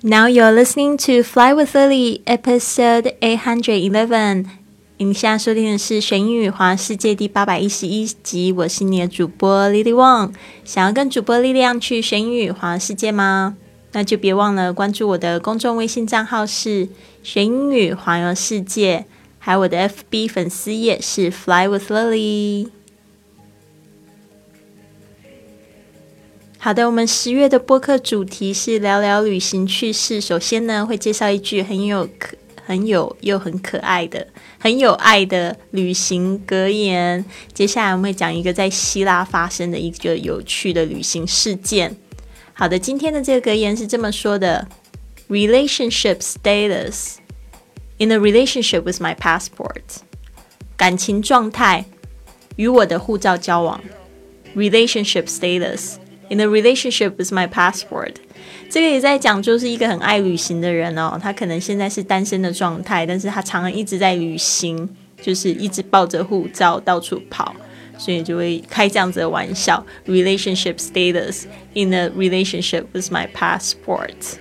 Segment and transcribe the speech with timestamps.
[0.00, 4.46] Now you're listening to Fly with Lily, episode eight hundred eleven.
[4.98, 8.52] 你现在收听的是《学英语环世界》第八百一十一集。
[8.52, 10.34] 我是你的主播 Lily Wang。
[10.64, 13.56] 想要跟主播力量去学英语环世界吗？
[13.90, 16.88] 那就别忘了关注我的公众微信账号是
[17.24, 19.04] “学英语环游世界”，
[19.40, 22.68] 还有我的 FB 粉丝页是 “Fly with Lily”。
[26.60, 30.20] 好的，我们十月的播客主题是聊聊旅行趣事。
[30.20, 34.26] 首先呢，会介绍一句很有可、很有又很可爱的、
[34.58, 37.24] 很有爱的旅行格言。
[37.54, 41.96] 接下来我们会讲一个在希腊发生的一个有趣的旅行事件。
[42.52, 44.66] 好的，今天的这个格言是这么说的
[45.28, 47.18] ：Relationship status
[47.98, 50.00] in a relationship with my passport，
[50.76, 51.84] 感情状态
[52.56, 53.80] 与我的护照交往。
[54.56, 55.98] Relationship status。
[56.30, 58.16] In a relationship with my passport，
[58.68, 61.18] 这个也在讲，就是一个很爱旅行的人哦。
[61.22, 64.88] 他可能现在是单身的状态，但是他常常一直在旅行，
[65.22, 67.54] 就是一直抱着护照到处跑，
[67.96, 69.84] 所以就会开这样子的玩笑。
[70.06, 74.36] Relationship status in a relationship with my passport。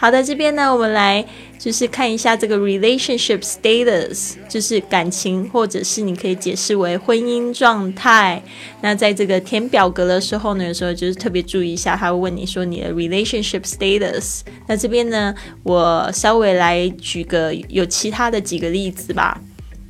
[0.00, 1.22] 好的，这边呢，我们来
[1.58, 8.42] 就是看一下这个 relationship status，就是感情或者是你可以解释为婚姻状态。
[8.80, 14.40] 那在这个填表格的时候呢，有时候就是特别注意一下，他会问你说你的 relationship status。
[14.66, 15.34] 那这边呢，
[15.64, 19.38] 我稍微来举个有其他的几个例子吧，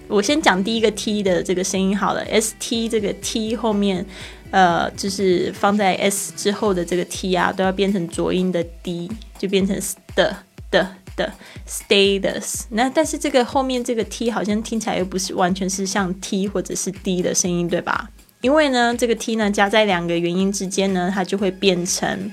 [0.07, 2.25] 我先讲第一个 t 的这个声音好了。
[2.25, 4.05] st 这个 t 后面，
[4.51, 9.77] 呃，就是放在 s 之后的这个 t 啊，都要变成浊音的 d，就变成
[10.15, 10.37] 的
[10.71, 10.95] 的。
[11.15, 11.31] 的
[11.67, 18.09] status，那但是这个后面这个 t 好像听起来又不是完全是像 t 或者是 d 的声音，对吧？
[18.41, 22.31] 因为呢，这个 t 呢加在两个元音之间呢，它就会变成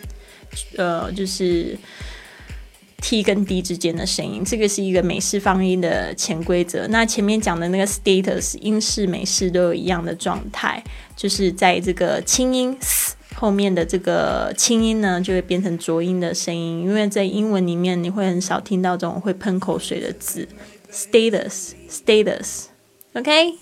[0.76, 1.78] 呃，就是
[3.00, 4.44] t 跟 d 之间的声音。
[4.44, 6.86] 这个是一个美式发音的潜规则。
[6.88, 10.82] 那前面讲的那个 status，英式、美式都有一样的状态，
[11.16, 12.76] 就是在这个清音。
[13.34, 20.46] 后面的这个清音呢，就会变成浊音的声音，因为在英文里面你会很少听到这种会喷口水的字。
[20.92, 23.54] status，status，OK，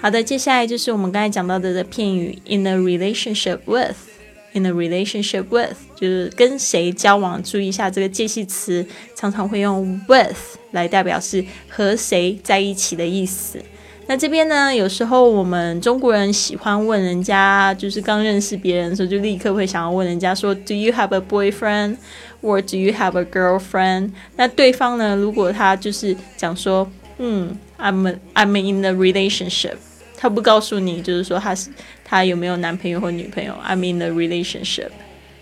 [0.00, 8.86] 好的，接下来就是我们刚才讲到的的片语，in a relationship with，in a relationship with，就是跟谁交往，注意一下这个介系词，
[9.16, 10.38] 常常会用 with
[10.70, 13.60] 来代表是和谁在一起的意思。
[14.10, 14.74] 那这边呢？
[14.74, 21.96] 有时候我们中国人喜欢问人家，就是刚认识别人的时候，就立刻会想要问人家说：“Do you have a boyfriend
[22.40, 29.76] or do you have a girlfriend？” 那对方呢，如果他就是讲说：“嗯，I'm I'm in a relationship。”
[30.16, 31.68] 他不告诉你，就是说他是
[32.02, 34.88] 他有没有男朋友或女朋友？I'm in a relationship。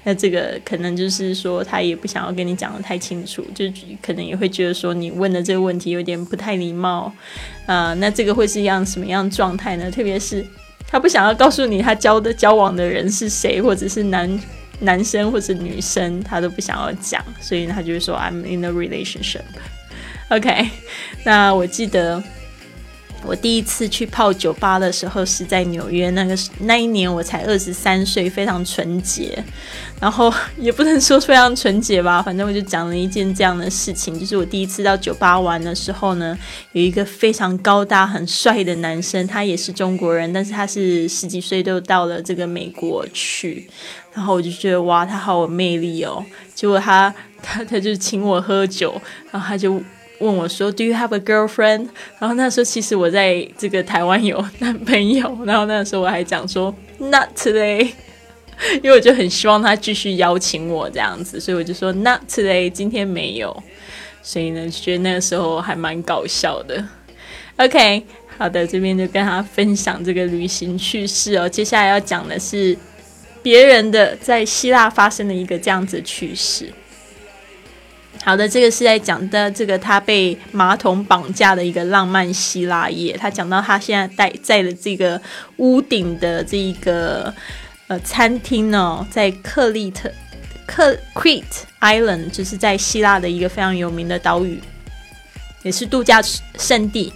[0.09, 3.65] 那这个可能就是说，他也不想要跟你讲的太清楚，就
[4.01, 7.13] 可能也会觉得说你问的这个问题有点不太礼貌，
[7.67, 9.91] 啊，那这个会是一样什么样状态呢？
[9.91, 10.47] 特别是
[10.87, 14.41] 他不想要告诉你他交的交往的人是谁，或者是男
[14.79, 19.43] 男生或者女生，他都不想要讲，所以他就会说 I'm in a relationship。
[20.29, 20.69] OK，
[21.25, 22.23] 那我记得。
[23.27, 29.43] 我第一次去泡酒吧的时候是在纽约，那个那一年我才二十三岁，非常纯洁，
[30.01, 36.39] 然后也不能说非常纯洁吧，反正我就讲了一件这样的事情，就是我第一次到酒吧玩的时候呢，
[36.73, 43.69] 有一个非常高大、很帅的男生，他也是中国人，但是他是十几岁就到了这个美国去，
[44.15, 46.25] 然后我就觉得哇，他好有魅力哦，
[46.55, 47.13] 结果他
[47.43, 49.01] 他 他就请我喝酒，
[49.33, 49.83] 然后他就。
[50.19, 57.91] 问我说：“Do you have a girlfriend？” 然后那时候其实我在这个台湾有男朋友，然后那时候我还讲说 “Not today”，
[58.83, 63.63] 因为我就很希望他继续邀请我这样子，所以我就说 “Not today”，今天没有。
[64.23, 66.85] 所以呢，觉得那个时候还蛮搞笑的。
[67.57, 68.03] OK，
[68.37, 71.49] 好的，这边就跟他分享这个旅行趣事哦。
[71.49, 72.77] 接下来要讲的是
[73.43, 76.73] 别人的在希腊发生的一个这样子趣事。
[78.27, 83.17] 好的，这个是在讲的这个他被马桶绑架的一个浪漫希腊夜。
[83.17, 85.21] 他讲到他现在待在的这个
[85.59, 87.33] 屋顶的这一个
[87.87, 90.11] 呃餐厅呢，在克利特
[90.67, 91.45] 克 Crete
[91.81, 94.61] Island，就是在希腊的一个非常有名的岛屿，
[95.63, 96.21] 也是度假
[96.59, 97.13] 胜地。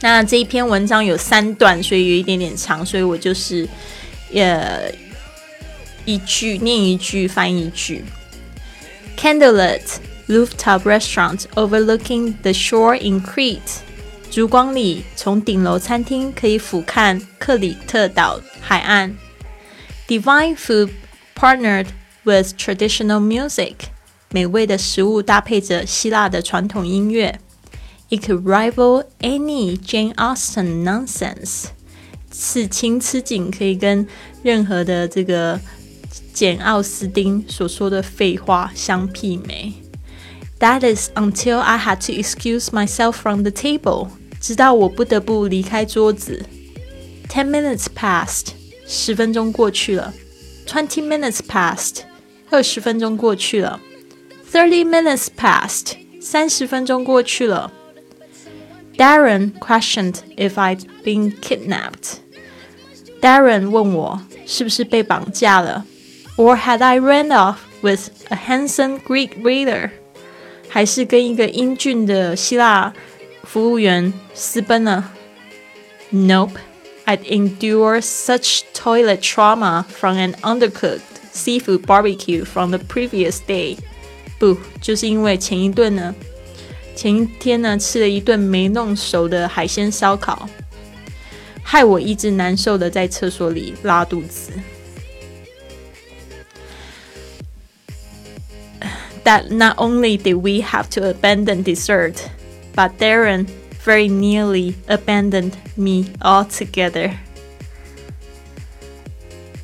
[0.00, 3.68] 那这一篇文章有三段，所以有一点点长，所以我就是
[4.32, 4.88] 呃
[6.04, 8.04] 一句念一句，翻译一句。
[9.17, 13.81] Candlelit rooftop restaurant overlooking the shore in Crete。
[14.29, 19.15] 烛光里，从顶楼餐厅可以俯瞰克里特岛海岸。
[20.07, 20.91] Divine food
[21.35, 21.87] partnered
[22.23, 23.75] with traditional music。
[24.31, 27.39] 美味的食物搭配着希腊的传统音乐。
[28.09, 31.65] It could rival any Jane Austen nonsense。
[32.29, 34.07] 此情此景可以跟
[34.43, 35.59] 任何的这个
[36.33, 39.73] 简·奥斯汀所说的废话相媲美。
[40.59, 44.09] That is until I had to excuse myself from the table，
[44.39, 46.45] 直到我不得不离开桌子。
[47.29, 48.47] Ten minutes passed，
[48.87, 50.13] 十分钟过去了。
[50.67, 52.01] Twenty minutes passed，
[52.49, 53.79] 二十分钟过去了。
[54.51, 57.71] Thirty minutes passed，三十分钟过去了。
[58.97, 65.85] Darren questioned if I'd been kidnapped。Darren 问我是不是被绑架了。
[66.37, 69.91] or had I ran off with a handsome Greek waiter？
[70.67, 72.93] 还是跟一个英俊的希腊
[73.43, 75.11] 服务员私奔了？
[76.11, 76.57] Nope,
[77.05, 80.99] I'd endure such toilet trauma from an undercooked
[81.33, 83.77] seafood barbecue from the previous day.
[84.37, 86.13] 不，就是因为前一顿呢，
[86.95, 90.47] 前一天呢吃了一顿没弄熟的海鲜烧烤，
[91.63, 94.51] 害我一直难受的在厕所里拉肚子。
[99.23, 102.29] that not only did we have to abandon dessert,
[102.75, 103.47] but Darren
[103.83, 107.11] very nearly abandoned me altogether.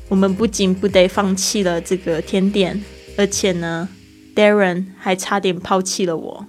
[0.08, 2.82] 我们不仅不得放弃了这个甜点，
[3.16, 3.88] 而且呢，
[4.34, 6.46] Darren 还差点抛弃了我。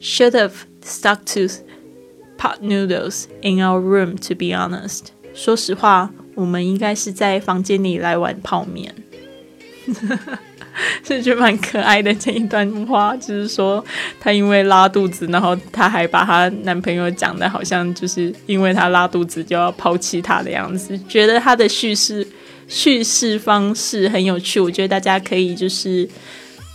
[0.00, 0.52] Should have
[0.84, 1.52] stuck to
[2.36, 5.06] pot noodles in our room, to be honest.
[5.34, 8.94] 说实话，我们应该是在房间里来玩泡面。
[11.03, 13.83] 是觉得蛮可爱的这一段话，就是说
[14.19, 22.27] 她因为拉肚子，然后她还把她男朋友讲的好像就是因为她拉肚子就要抛弃她的样子，觉得她的叙事
[22.67, 24.59] 叙事方式很有趣。
[24.59, 26.07] 我觉得大家可以就是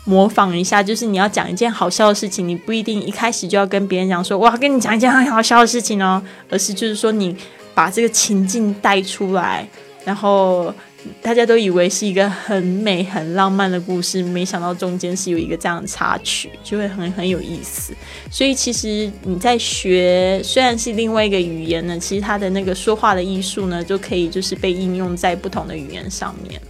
[0.04, 7.36] 模仿一下，就是你要讲一件好笑的事情，你不一定一开始就要跟别人讲说我要跟你讲一件很好笑的事情哦，而是就是说你
[7.74, 9.68] 把这个情境带出来，
[10.04, 10.74] 然后。
[11.22, 17.92] 大家都以为是一个很美、很浪漫的故事，没想到中间是有一个这样的插曲，就会很很有意思。
[18.30, 26.60] 所以其实你在学，虽然是另外一个语言呢，其实它的那个说话的艺术呢，就可以就是被应用在不同的语言上面。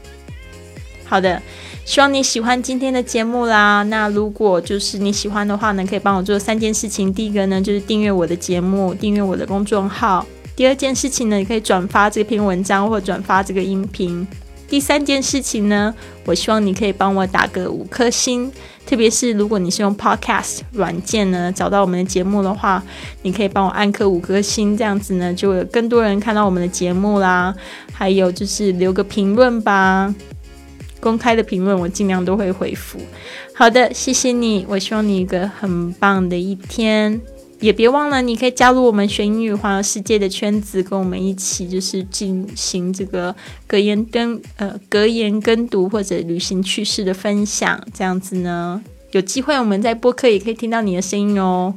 [1.05, 1.40] 好的，
[1.85, 3.83] 希望你喜欢今天的节目啦。
[3.85, 7.14] 那如果就是你喜欢的话呢，可以帮我做三件事情。
[7.14, 10.26] 第一个呢，就是订阅我的节目，订阅我的公众号。
[10.57, 14.27] 第二件事情呢，你可以转发这篇文章或转发这个音频。
[14.69, 15.95] 第三件事情呢，
[16.25, 18.51] 我希望你可以帮我打个五颗星，
[18.85, 22.83] 特别是如果你是用 Podcast 软件呢找到我们的节目的话，
[23.23, 27.55] 你可以帮我按颗五颗星，这样子呢就有更多人看到我们的节目啦。
[27.93, 30.13] 还有就是留个评论吧，
[30.99, 32.99] 公开的评论我尽量都会回复。
[33.55, 37.21] 好的，谢谢你，我希望你一个很棒的一天。
[37.61, 43.35] 也别忘了，你可以加入我们学英语环游世界的圈子，跟我们一起就是进行这个
[43.67, 47.83] 格言跟呃格言跟读或者旅行趣事的分享。
[47.95, 48.83] 这样子呢，
[49.13, 51.75] 有机会我们在播客也可以听到你的声音哦。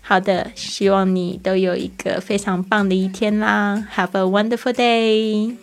[0.00, 5.54] 好的，希望你都有一个非常棒的一天啦！Have a wonderful day。